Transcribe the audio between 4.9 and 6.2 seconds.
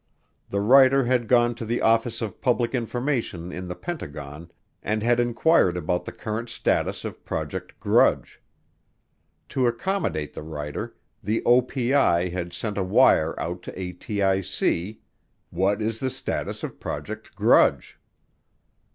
had inquired about the